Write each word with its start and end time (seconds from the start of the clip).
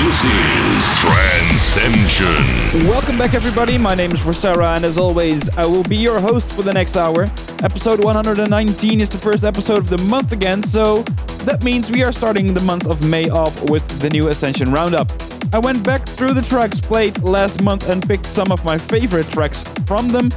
this 0.00 0.24
is 0.24 0.84
Trancescension. 1.02 2.88
Welcome 2.88 3.18
back, 3.18 3.34
everybody. 3.34 3.76
My 3.76 3.94
name 3.94 4.12
is 4.12 4.20
Vorcera, 4.20 4.74
and 4.76 4.84
as 4.84 4.96
always, 4.96 5.50
I 5.58 5.66
will 5.66 5.82
be 5.82 5.96
your 5.96 6.18
host 6.20 6.52
for 6.52 6.62
the 6.62 6.72
next 6.72 6.96
hour. 6.96 7.24
Episode 7.62 8.02
119 8.02 9.00
is 9.02 9.10
the 9.10 9.18
first 9.18 9.44
episode 9.44 9.76
of 9.76 9.90
the 9.90 9.98
month 9.98 10.32
again, 10.32 10.62
so 10.62 11.02
that 11.44 11.62
means 11.62 11.90
we 11.90 12.02
are 12.02 12.12
starting 12.12 12.54
the 12.54 12.62
month 12.62 12.86
of 12.86 13.06
May 13.06 13.28
off 13.28 13.68
with 13.68 13.86
the 14.00 14.08
new 14.08 14.28
Ascension 14.28 14.72
Roundup. 14.72 15.12
I 15.52 15.58
went 15.58 15.84
back 15.84 16.06
through 16.06 16.32
the 16.32 16.42
tracks 16.42 16.80
played 16.80 17.22
last 17.22 17.62
month 17.62 17.90
and 17.90 18.02
picked 18.02 18.24
some 18.24 18.50
of 18.50 18.64
my 18.64 18.78
favorite 18.78 19.28
tracks 19.28 19.62
from 19.84 20.08
them, 20.08 20.30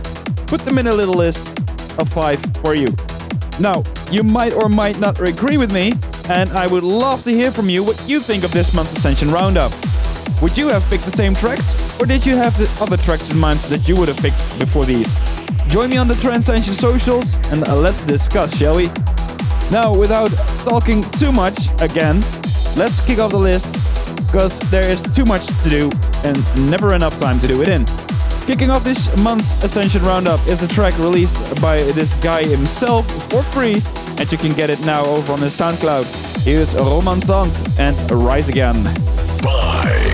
put 0.45 0.59
them 0.65 0.77
in 0.77 0.87
a 0.87 0.93
little 0.93 1.15
list 1.15 1.47
of 1.99 2.09
five 2.09 2.41
for 2.61 2.75
you. 2.75 2.87
Now, 3.61 3.83
you 4.11 4.23
might 4.23 4.51
or 4.53 4.67
might 4.67 4.99
not 4.99 5.21
agree 5.21 5.55
with 5.55 5.71
me, 5.71 5.93
and 6.29 6.49
I 6.51 6.67
would 6.67 6.83
love 6.83 7.23
to 7.23 7.31
hear 7.31 7.51
from 7.51 7.69
you 7.69 7.83
what 7.83 8.01
you 8.07 8.19
think 8.19 8.43
of 8.43 8.51
this 8.51 8.73
month's 8.73 8.95
Ascension 8.97 9.29
Roundup. 9.31 9.71
Would 10.41 10.57
you 10.57 10.69
have 10.69 10.83
picked 10.89 11.05
the 11.05 11.11
same 11.11 11.33
tracks, 11.33 12.01
or 12.01 12.05
did 12.05 12.25
you 12.25 12.35
have 12.35 12.57
the 12.57 12.69
other 12.81 12.97
tracks 12.97 13.31
in 13.31 13.37
mind 13.37 13.59
that 13.71 13.87
you 13.87 13.95
would 13.95 14.07
have 14.07 14.17
picked 14.17 14.59
before 14.59 14.85
these? 14.85 15.13
Join 15.67 15.89
me 15.89 15.97
on 15.97 16.07
the 16.07 16.13
Trancescension 16.15 16.73
socials 16.73 17.35
and 17.51 17.67
uh, 17.67 17.75
let's 17.75 18.05
discuss, 18.05 18.57
shall 18.57 18.75
we? 18.75 18.87
Now, 19.71 19.93
without 19.93 20.31
talking 20.65 21.03
too 21.11 21.31
much 21.31 21.57
again, 21.81 22.21
let's 22.75 23.03
kick 23.05 23.19
off 23.19 23.31
the 23.31 23.39
list 23.39 23.65
because 24.27 24.59
there 24.71 24.89
is 24.89 25.01
too 25.15 25.25
much 25.25 25.45
to 25.63 25.69
do 25.69 25.91
and 26.23 26.69
never 26.69 26.93
enough 26.93 27.19
time 27.19 27.39
to 27.39 27.47
do 27.47 27.61
it 27.61 27.67
in. 27.69 27.85
Kicking 28.45 28.71
off 28.71 28.83
this 28.83 29.15
month's 29.23 29.63
Ascension 29.63 30.03
Roundup 30.03 30.45
is 30.47 30.61
a 30.63 30.67
track 30.67 30.97
released 30.99 31.61
by 31.61 31.77
this 31.77 32.13
guy 32.21 32.43
himself 32.43 33.09
for 33.29 33.41
free, 33.41 33.81
and 34.17 34.29
you 34.31 34.37
can 34.37 34.53
get 34.53 34.69
it 34.69 34.83
now 34.85 35.05
over 35.05 35.31
on 35.31 35.39
his 35.39 35.57
SoundCloud. 35.57 36.43
Here's 36.43 36.75
Roman 36.75 37.21
Sand 37.21 37.53
and 37.79 38.11
Rise 38.11 38.49
Again. 38.49 38.83
Five. 39.41 40.12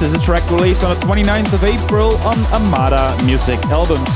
List 0.00 0.14
is 0.14 0.22
a 0.22 0.24
track 0.24 0.50
released 0.50 0.82
on 0.82 0.98
the 0.98 1.04
29th 1.04 1.52
of 1.52 1.62
April 1.62 2.16
on 2.18 2.38
Armada 2.54 3.22
Music 3.22 3.58
Albums. 3.66 4.08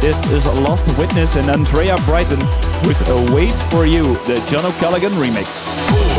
This 0.00 0.26
is 0.26 0.44
Lost 0.46 0.88
Witness 0.98 1.36
and 1.36 1.48
Andrea 1.48 1.96
Britton 2.04 2.40
with 2.84 3.00
A 3.08 3.32
Wait 3.32 3.52
For 3.70 3.86
You, 3.86 4.14
the 4.24 4.44
John 4.50 4.64
O'Callaghan 4.64 5.12
remix. 5.12 6.09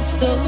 Soul. 0.00 0.44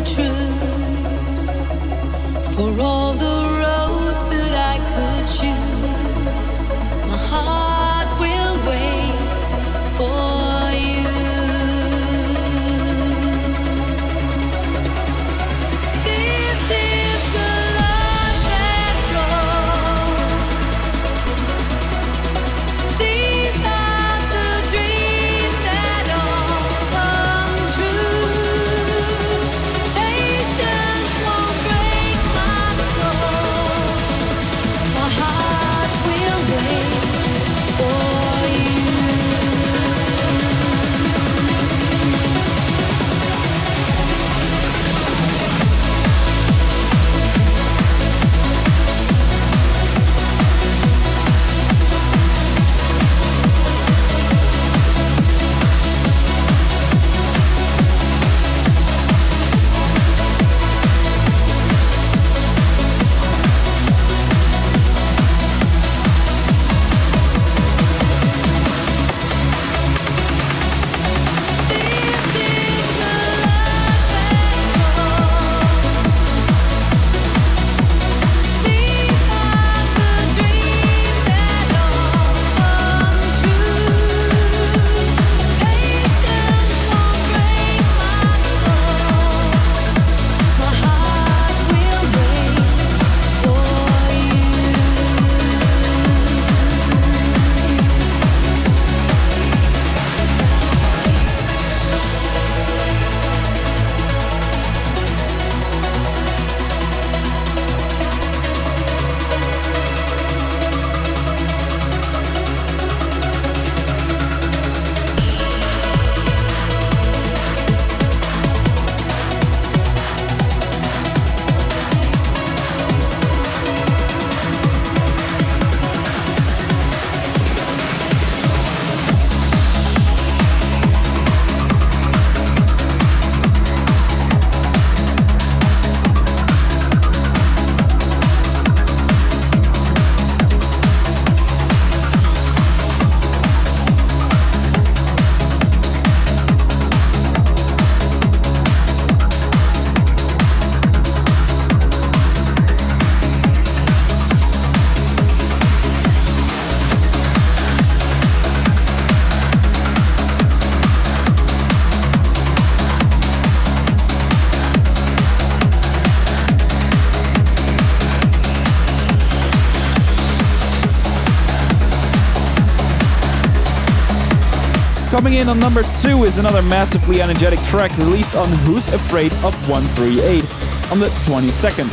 Coming 175.27 175.41
in 175.41 175.49
on 175.49 175.59
number 175.59 175.83
two 176.03 176.23
is 176.23 176.39
another 176.39 176.63
massively 176.63 177.21
energetic 177.21 177.59
track 177.65 177.91
released 177.99 178.37
on 178.37 178.49
Who's 178.59 178.93
Afraid 178.93 179.33
of 179.43 179.57
138 179.69 180.45
on 180.93 181.01
the 181.01 181.07
22nd. 181.27 181.93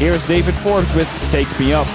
Here's 0.00 0.26
David 0.26 0.56
Forbes 0.56 0.92
with 0.92 1.08
Take 1.30 1.46
Me 1.60 1.72
Up. 1.72 1.86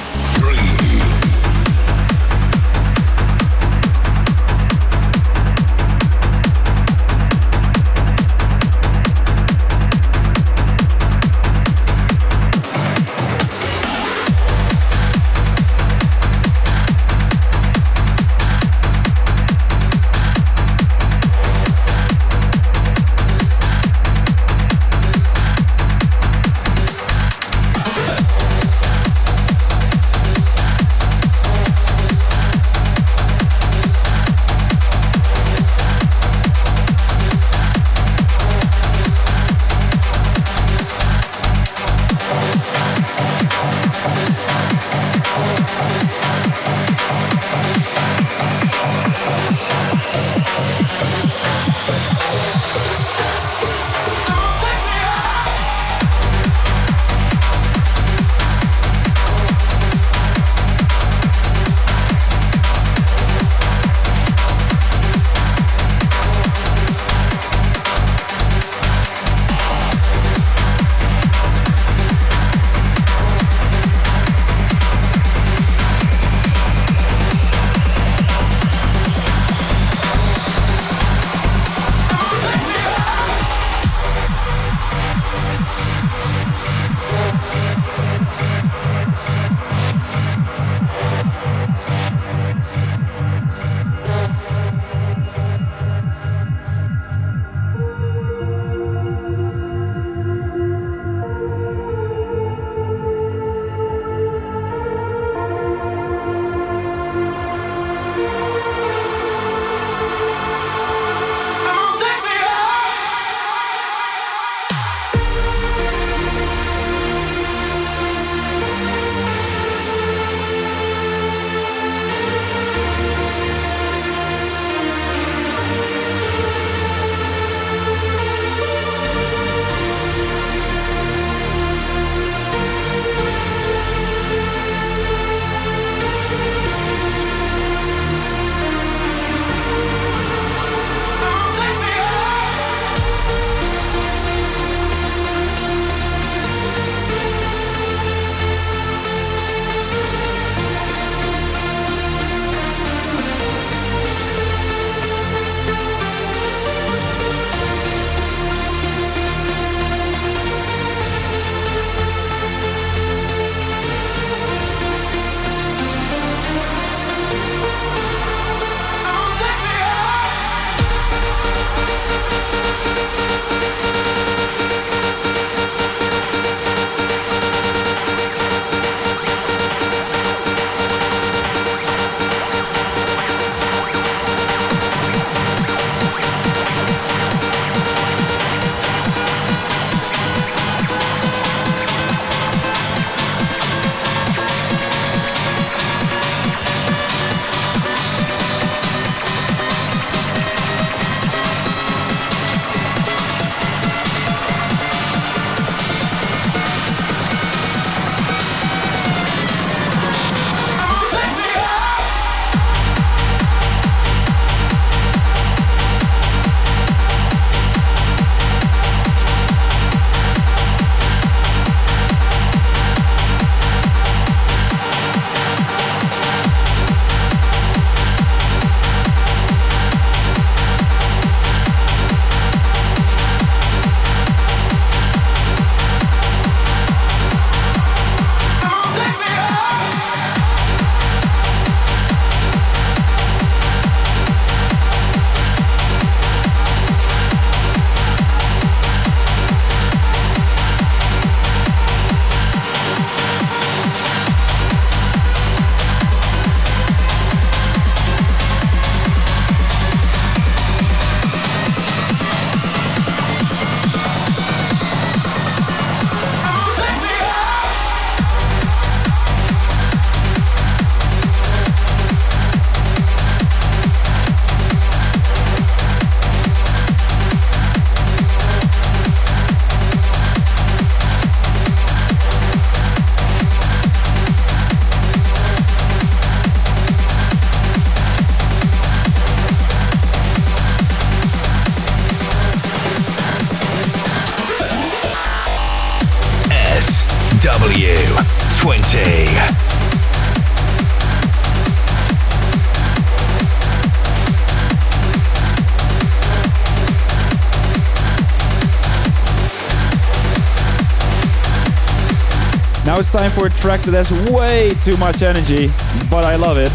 Time 313.18 313.32
for 313.32 313.48
a 313.48 313.50
track 313.50 313.82
that 313.82 313.96
has 313.96 314.12
way 314.32 314.70
too 314.86 314.96
much 314.98 315.24
energy, 315.24 315.74
but 316.08 316.24
I 316.24 316.36
love 316.36 316.60
it. 316.60 316.72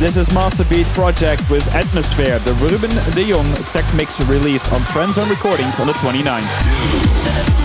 This 0.00 0.16
is 0.16 0.26
Master 0.34 0.64
Beat 0.64 0.88
Projekt 0.88 1.48
with 1.48 1.64
Atmosphere, 1.72 2.40
the 2.40 2.52
Ruben 2.54 2.90
de 3.14 3.30
Jong 3.30 3.46
tech 3.70 3.84
mix 3.94 4.20
release 4.22 4.72
on 4.72 4.80
TranZone 4.80 5.30
Recordings 5.30 5.78
on 5.78 5.86
the 5.86 5.92
29th. 5.92 7.63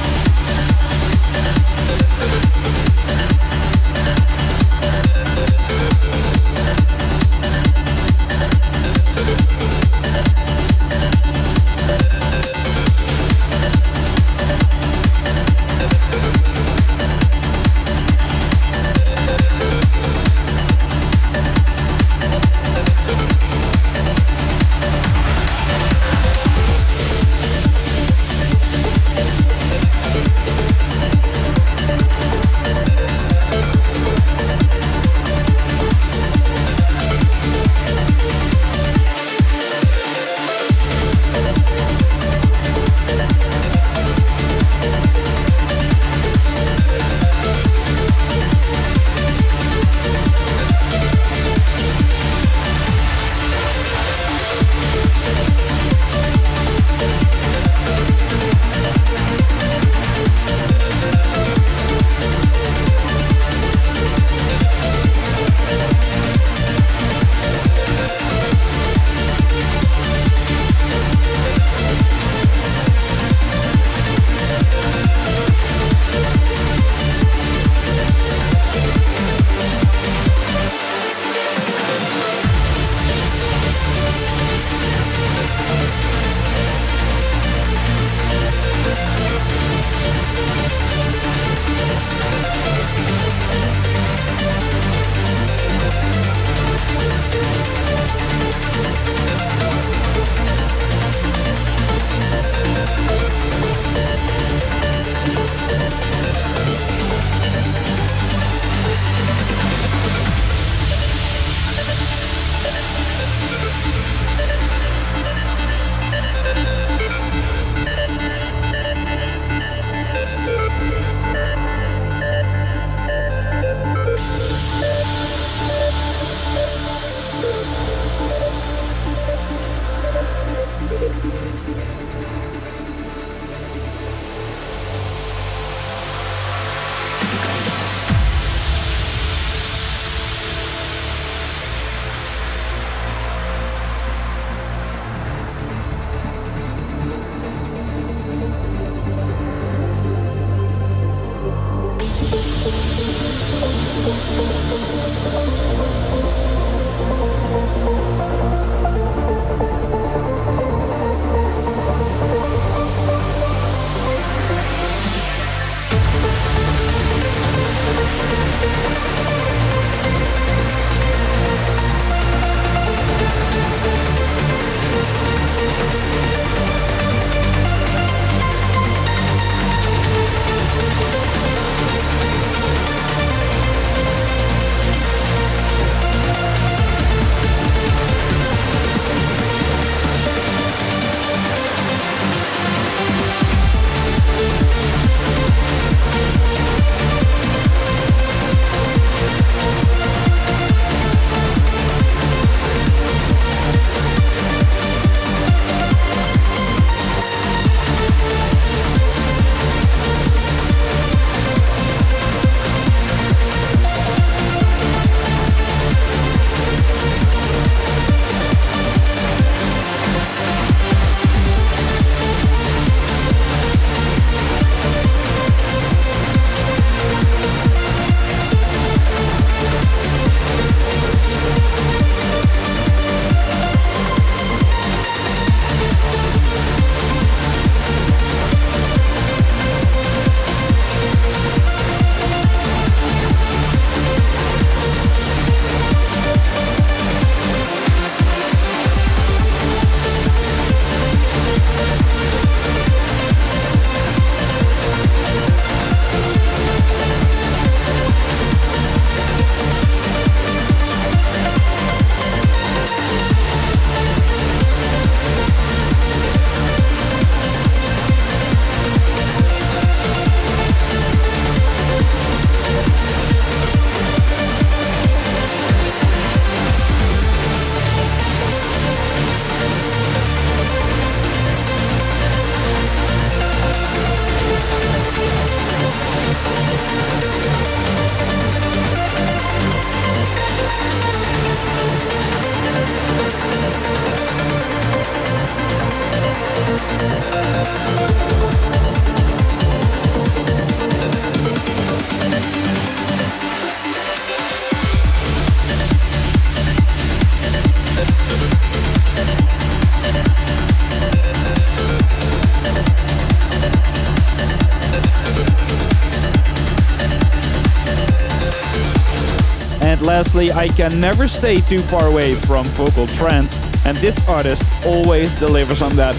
I 320.48 320.70
can 320.70 321.02
never 321.02 321.28
stay 321.28 321.60
too 321.60 321.80
far 321.80 322.08
away 322.08 322.34
from 322.34 322.64
vocal 322.68 323.08
trance, 323.08 323.60
and 323.86 323.98
this 323.98 324.18
artist 324.28 324.64
always 324.86 325.38
delivers 325.38 325.82
on 325.82 325.96
that. 325.98 326.16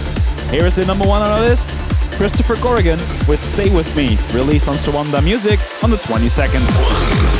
Here 0.51 0.67
is 0.67 0.75
the 0.75 0.85
number 0.85 1.07
one 1.07 1.23
on 1.23 1.27
our 1.27 1.41
list 1.41 1.69
Christopher 2.17 2.55
Corrigan 2.55 2.99
with 3.27 3.43
Stay 3.43 3.73
With 3.73 3.93
Me, 3.97 4.17
released 4.31 4.67
on 4.67 4.75
Suanda 4.75 5.23
Music 5.23 5.59
on 5.83 5.89
the 5.89 5.97
22nd. 5.97 7.30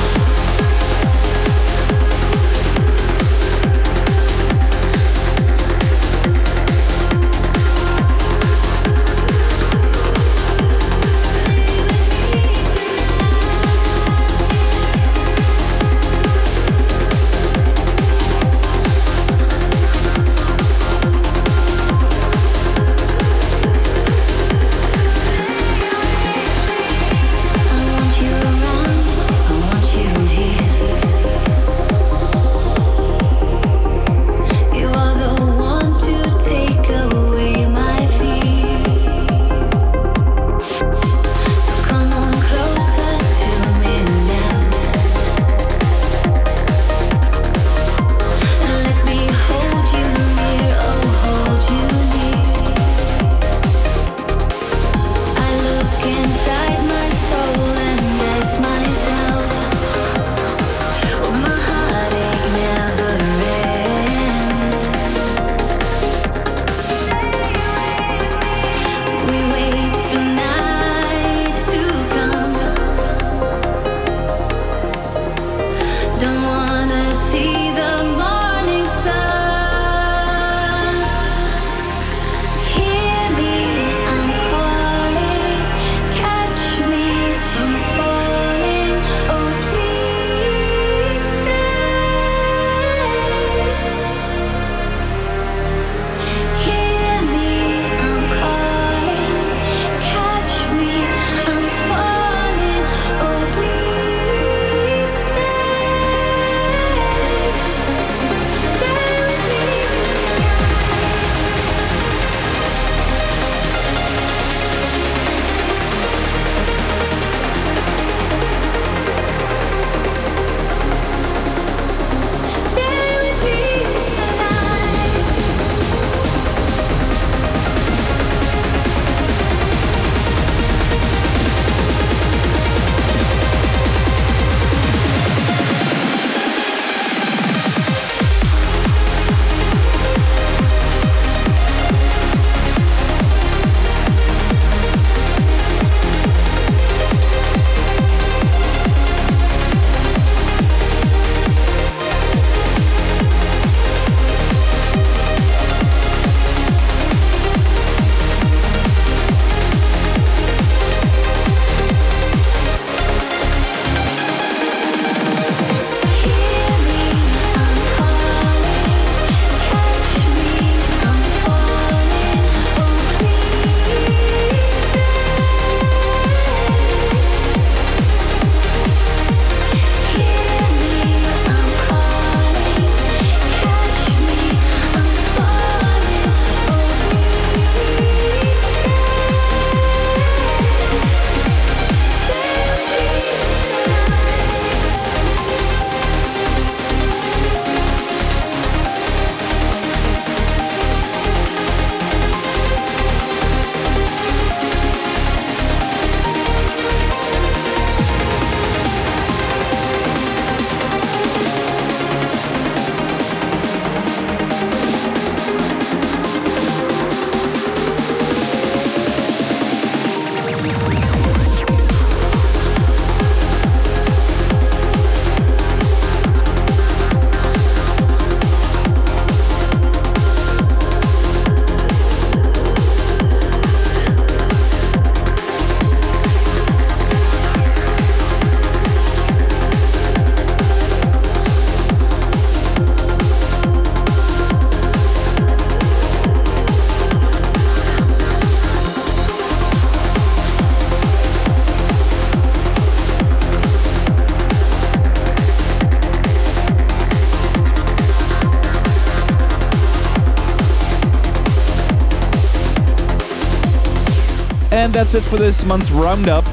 That's 265.12 265.26
it 265.26 265.30
for 265.30 265.36
this 265.36 265.65
month's 265.65 265.91
roundup. 265.91 266.45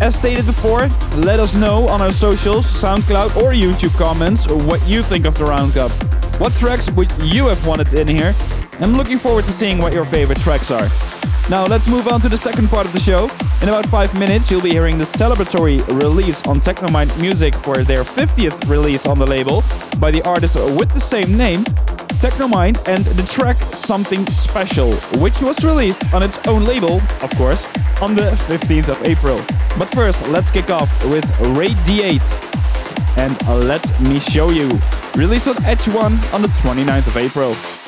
As 0.00 0.16
stated 0.16 0.46
before, 0.46 0.88
let 1.16 1.38
us 1.38 1.54
know 1.54 1.86
on 1.88 2.00
our 2.00 2.10
socials, 2.10 2.64
SoundCloud 2.64 3.36
or 3.36 3.52
YouTube 3.52 3.94
comments 3.98 4.46
what 4.50 4.80
you 4.88 5.02
think 5.02 5.26
of 5.26 5.36
the 5.36 5.44
roundup. 5.44 5.90
What 6.40 6.54
tracks 6.54 6.90
would 6.92 7.12
you 7.18 7.48
have 7.48 7.66
wanted 7.66 7.92
in 7.92 8.08
here? 8.08 8.34
I'm 8.80 8.96
looking 8.96 9.18
forward 9.18 9.44
to 9.44 9.52
seeing 9.52 9.76
what 9.76 9.92
your 9.92 10.06
favorite 10.06 10.38
tracks 10.38 10.70
are. 10.70 10.88
Now 11.50 11.66
let's 11.66 11.86
move 11.86 12.08
on 12.08 12.22
to 12.22 12.30
the 12.30 12.38
second 12.38 12.68
part 12.68 12.86
of 12.86 12.94
the 12.94 13.00
show. 13.00 13.28
In 13.62 13.68
about 13.68 13.86
five 13.86 14.12
minutes, 14.18 14.50
you'll 14.50 14.60
be 14.60 14.70
hearing 14.70 14.98
the 14.98 15.04
celebratory 15.04 15.78
release 15.86 16.44
on 16.48 16.58
Tecnomind 16.58 17.16
Music 17.20 17.54
for 17.54 17.84
their 17.84 18.02
50th 18.02 18.68
release 18.68 19.06
on 19.06 19.20
the 19.20 19.24
label 19.24 19.62
by 20.00 20.10
the 20.10 20.20
artist 20.22 20.56
with 20.76 20.90
the 20.90 21.00
same 21.00 21.36
name, 21.36 21.60
Tecnomind, 22.18 22.82
and 22.88 23.04
the 23.04 23.22
track 23.22 23.56
Something 23.58 24.26
Special, 24.26 24.92
which 25.20 25.40
was 25.40 25.64
released 25.64 26.12
on 26.12 26.24
its 26.24 26.44
own 26.48 26.64
label, 26.64 27.00
of 27.20 27.30
course, 27.36 27.64
on 28.02 28.16
the 28.16 28.32
15th 28.48 28.88
of 28.88 29.00
April. 29.06 29.36
But 29.78 29.94
first, 29.94 30.26
let's 30.30 30.50
kick 30.50 30.70
off 30.70 30.90
with 31.04 31.24
Raid 31.56 31.76
D8 31.86 33.16
and 33.16 33.40
Let 33.68 34.00
Me 34.00 34.18
Show 34.18 34.50
You, 34.50 34.76
released 35.14 35.46
on 35.46 35.64
Edge 35.64 35.86
One 35.86 36.14
on 36.32 36.42
the 36.42 36.48
29th 36.48 37.06
of 37.06 37.16
April. 37.16 37.81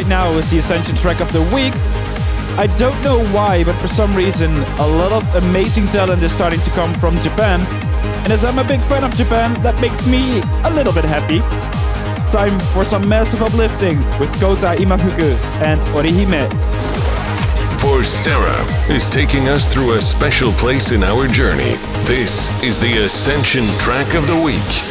Right 0.00 0.08
now 0.08 0.30
is 0.38 0.50
the 0.50 0.56
Ascension 0.56 0.96
track 0.96 1.20
of 1.20 1.30
the 1.30 1.42
week. 1.54 1.74
I 2.58 2.74
don't 2.78 2.98
know 3.04 3.22
why, 3.34 3.64
but 3.64 3.74
for 3.74 3.86
some 3.86 4.16
reason, 4.16 4.50
a 4.78 4.86
lot 4.86 5.12
of 5.12 5.44
amazing 5.44 5.88
talent 5.88 6.22
is 6.22 6.32
starting 6.32 6.58
to 6.60 6.70
come 6.70 6.94
from 6.94 7.16
Japan. 7.16 7.60
And 8.24 8.32
as 8.32 8.42
I'm 8.42 8.58
a 8.58 8.64
big 8.64 8.80
fan 8.84 9.04
of 9.04 9.14
Japan, 9.14 9.52
that 9.62 9.78
makes 9.78 10.06
me 10.06 10.40
a 10.64 10.70
little 10.70 10.94
bit 10.94 11.04
happy. 11.04 11.40
Time 12.32 12.58
for 12.72 12.82
some 12.86 13.06
massive 13.06 13.42
uplifting 13.42 13.98
with 14.18 14.32
Kohta 14.40 14.74
Imafuku 14.76 15.36
and 15.60 15.78
Orihime. 15.92 16.48
Vorcera 17.76 18.56
is 18.88 19.10
taking 19.10 19.48
us 19.48 19.68
through 19.68 19.96
a 19.96 20.00
special 20.00 20.50
place 20.52 20.92
in 20.92 21.02
our 21.02 21.28
journey. 21.28 21.76
This 22.06 22.48
is 22.64 22.80
the 22.80 23.04
Ascension 23.04 23.66
track 23.78 24.14
of 24.14 24.26
the 24.26 24.40
week. 24.42 24.89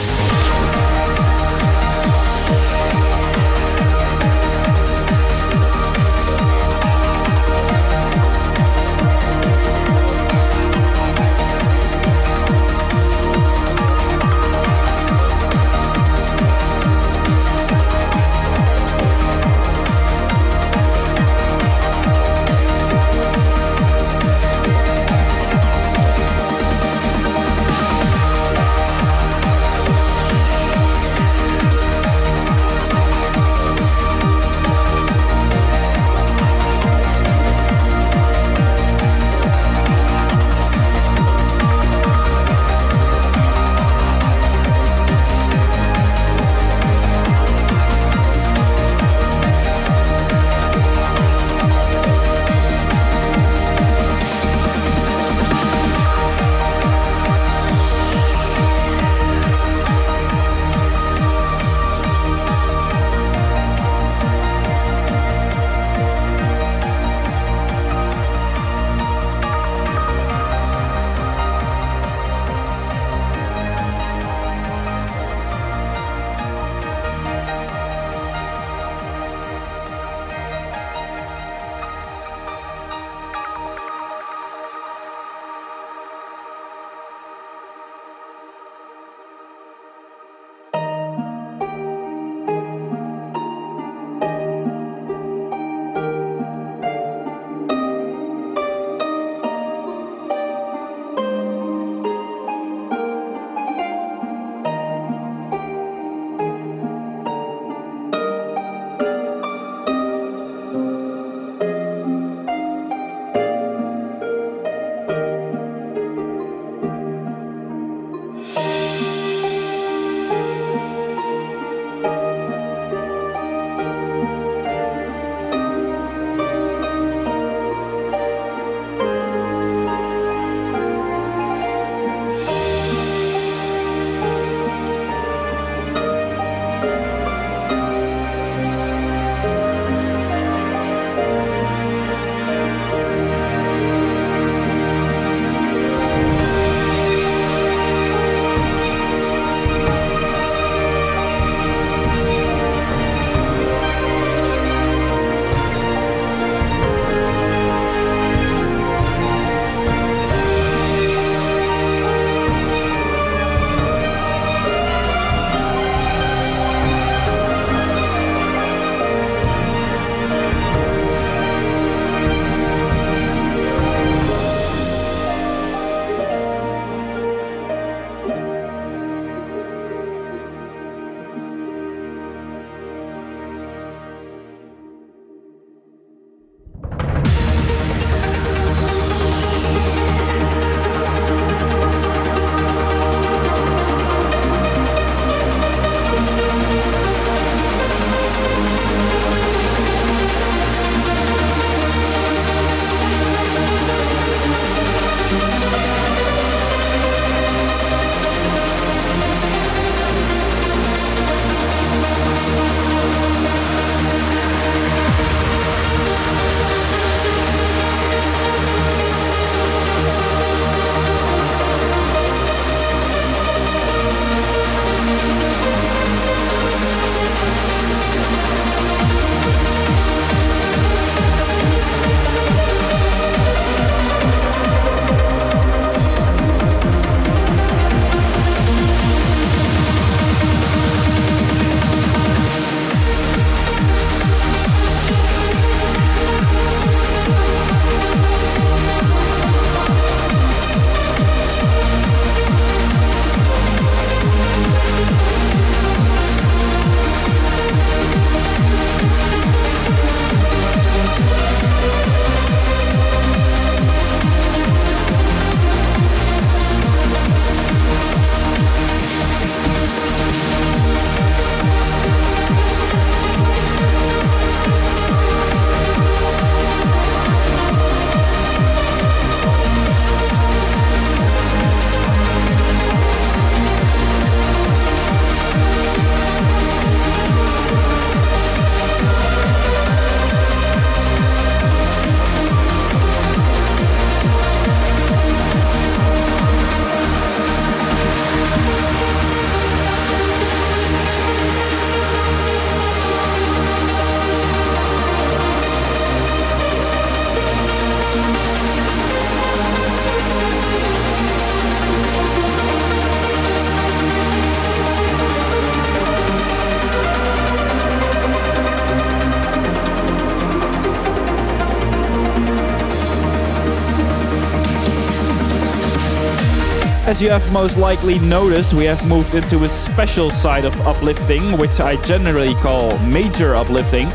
As 327.19 327.23
you 327.23 327.31
have 327.31 327.51
most 327.51 327.75
likely 327.75 328.17
noticed, 328.19 328.73
we 328.73 328.85
have 328.85 329.05
moved 329.05 329.35
into 329.35 329.65
a 329.65 329.67
special 329.67 330.29
side 330.29 330.63
of 330.63 330.73
uplifting, 330.87 331.57
which 331.57 331.81
I 331.81 331.97
generally 332.03 332.55
call 332.55 332.97
major 332.99 333.55
uplifting. 333.55 334.07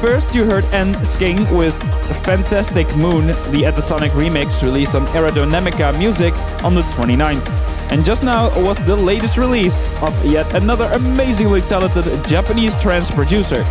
First, 0.00 0.34
you 0.34 0.44
heard 0.44 0.64
N 0.74 0.94
Skeng 1.04 1.38
with 1.56 1.80
Fantastic 2.24 2.88
Moon, 2.96 3.28
the 3.54 3.62
Etasonic 3.62 4.10
remix 4.18 4.64
released 4.64 4.96
on 4.96 5.06
Aerodynamica 5.14 5.96
Music 5.96 6.34
on 6.64 6.74
the 6.74 6.80
29th. 6.98 7.48
And 7.92 8.04
just 8.04 8.24
now 8.24 8.48
was 8.64 8.82
the 8.82 8.96
latest 8.96 9.36
release 9.36 9.86
of 10.02 10.12
yet 10.26 10.52
another 10.54 10.90
amazingly 10.94 11.60
talented 11.60 12.04
Japanese 12.26 12.74
trance 12.82 13.08
producer. 13.14 13.62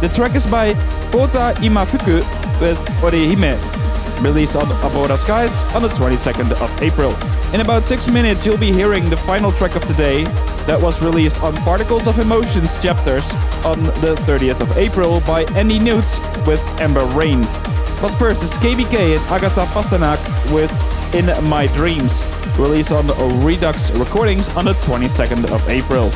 The 0.00 0.10
track 0.12 0.34
is 0.34 0.44
by 0.44 0.74
Kohta 1.12 1.54
Imafuku 1.62 2.18
with 2.60 2.80
Orihime, 3.00 3.54
released 4.24 4.56
on 4.56 4.66
Abora 4.82 5.16
Skies 5.16 5.54
on 5.76 5.82
the 5.82 5.88
22nd 5.90 6.50
of 6.60 6.82
April. 6.82 7.14
In 7.52 7.60
about 7.60 7.84
6 7.84 8.10
minutes 8.10 8.46
you'll 8.46 8.56
be 8.56 8.72
hearing 8.72 9.10
the 9.10 9.16
final 9.16 9.52
track 9.52 9.76
of 9.76 9.86
the 9.86 9.92
day 9.92 10.24
that 10.64 10.80
was 10.80 11.02
released 11.02 11.42
on 11.42 11.54
Particles 11.56 12.06
of 12.06 12.18
Emotions 12.18 12.80
chapters 12.80 13.30
on 13.62 13.82
the 14.00 14.14
30th 14.26 14.62
of 14.62 14.74
April 14.78 15.20
by 15.26 15.42
Andy 15.54 15.78
Newtz 15.78 16.18
with 16.46 16.62
Amber 16.80 17.04
Rain. 17.14 17.42
But 18.00 18.08
first 18.18 18.42
it's 18.42 18.56
KBK 18.56 19.18
and 19.18 19.24
Agata 19.30 19.66
Pasternak 19.72 20.18
with 20.50 20.72
In 21.14 21.26
My 21.46 21.66
Dreams, 21.66 22.24
released 22.58 22.90
on 22.90 23.06
Redux 23.44 23.90
Recordings 23.98 24.48
on 24.56 24.64
the 24.64 24.72
22nd 24.72 25.52
of 25.52 25.68
April. 25.68 26.10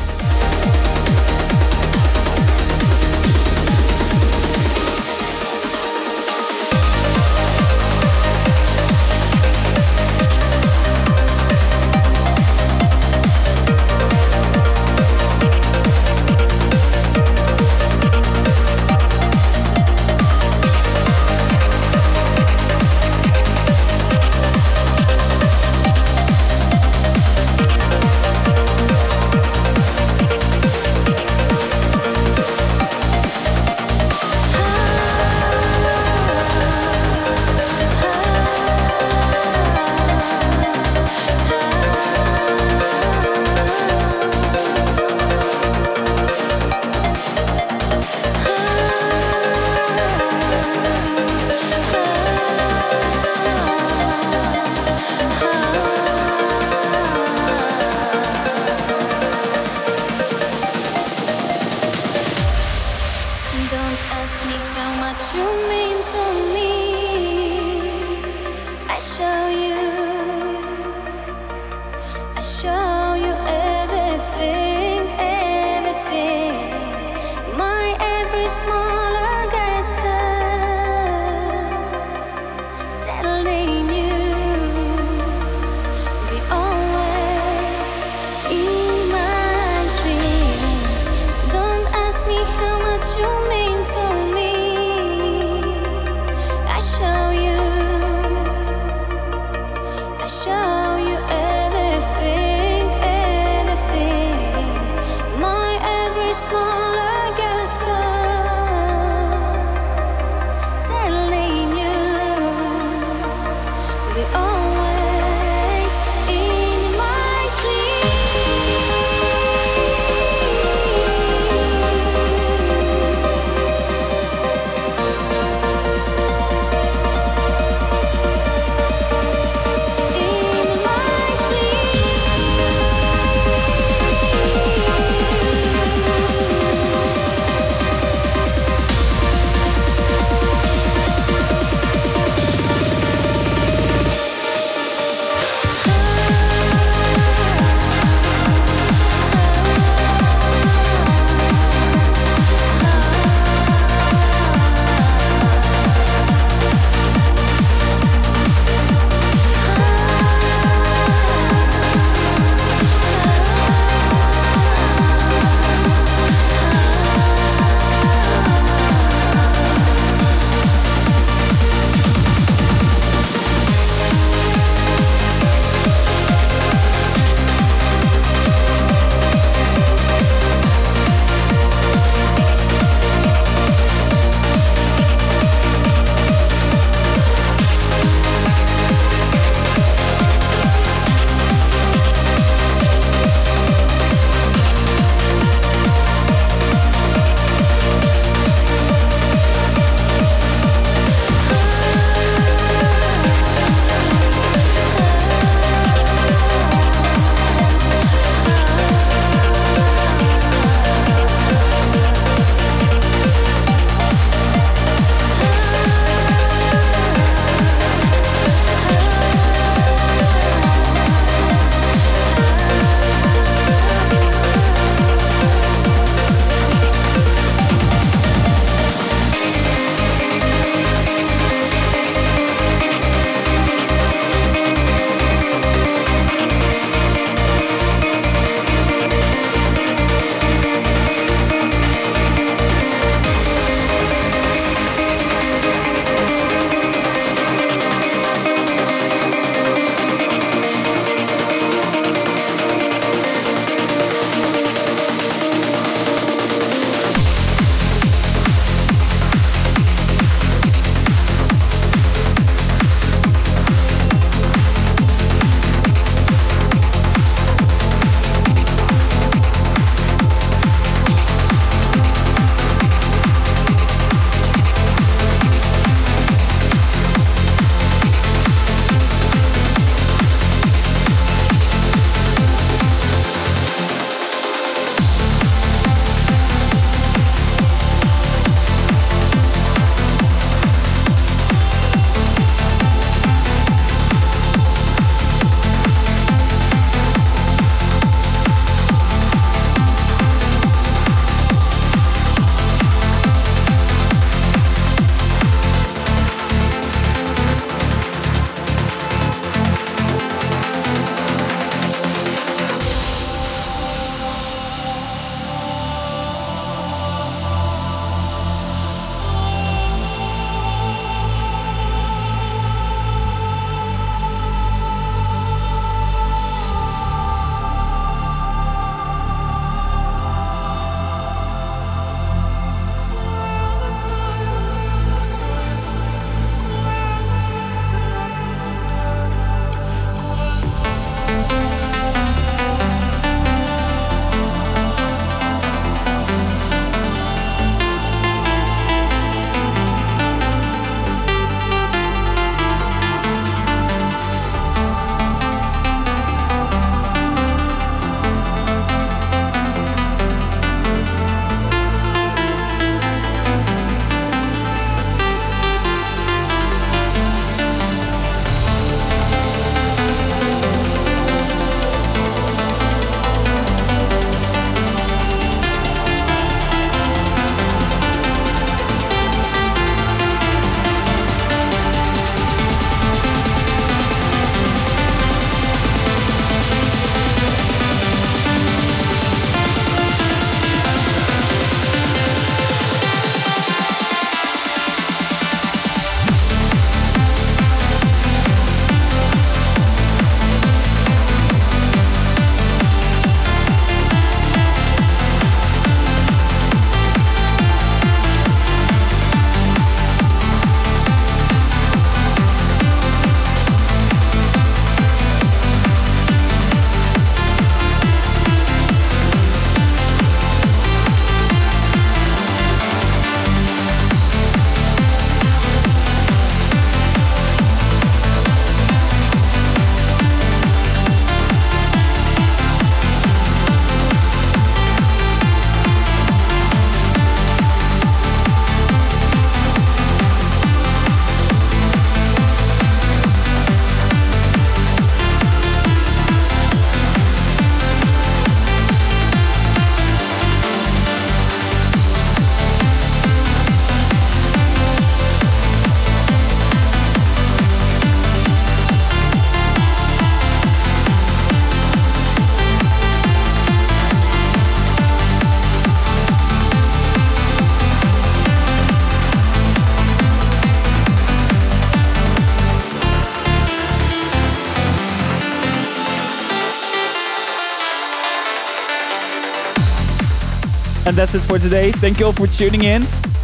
That's 481.17 481.33
it 481.33 481.39
for 481.39 481.57
today. 481.57 481.91
Thank 481.91 482.19
you 482.19 482.27
all 482.27 482.31
for 482.31 482.45
tuning 482.45 482.83
in. 482.83 483.01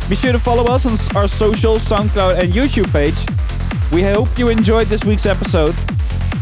Be 0.08 0.16
sure 0.16 0.32
to 0.32 0.38
follow 0.38 0.66
us 0.66 0.86
on 0.86 1.18
our 1.18 1.28
social, 1.28 1.78
SoundCloud, 1.78 2.40
and 2.40 2.54
YouTube 2.54 2.92
page. 2.92 3.16
We 3.92 4.04
hope 4.04 4.38
you 4.38 4.50
enjoyed 4.50 4.88
this 4.88 5.04
week's 5.06 5.26
episode. 5.26 5.76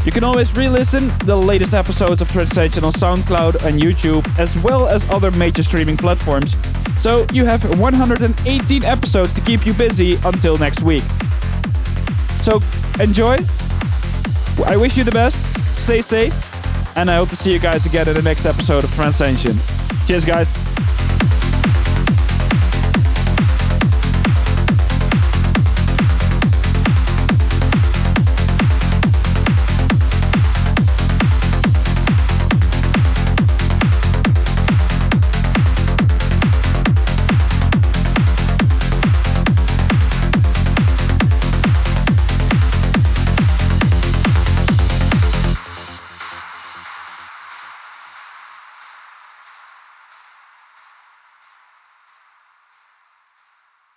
You 0.03 0.11
can 0.11 0.23
always 0.23 0.55
re-listen 0.57 1.09
the 1.25 1.35
latest 1.35 1.73
episodes 1.73 2.21
of 2.21 2.27
Trancescension 2.29 2.83
on 2.83 2.91
SoundCloud 2.91 3.65
and 3.65 3.79
YouTube, 3.79 4.27
as 4.37 4.57
well 4.63 4.87
as 4.87 5.09
other 5.09 5.31
major 5.31 5.63
streaming 5.63 5.95
platforms. 5.95 6.55
So 6.99 7.25
you 7.31 7.45
have 7.45 7.63
118 7.79 8.83
episodes 8.83 9.33
to 9.35 9.41
keep 9.41 9.65
you 9.65 9.73
busy 9.73 10.17
until 10.25 10.57
next 10.57 10.81
week. 10.81 11.03
So 12.41 12.61
enjoy. 12.99 13.37
I 14.65 14.75
wish 14.75 14.97
you 14.97 15.05
the 15.05 15.11
best. 15.11 15.37
Stay 15.79 16.01
safe. 16.01 16.33
And 16.97 17.09
I 17.09 17.15
hope 17.15 17.29
to 17.29 17.37
see 17.37 17.53
you 17.53 17.59
guys 17.59 17.85
again 17.85 18.07
in 18.09 18.15
the 18.15 18.21
next 18.21 18.45
episode 18.45 18.83
of 18.83 18.89
Trancescension. 18.91 19.55
Cheers, 20.07 20.25
guys. 20.25 20.60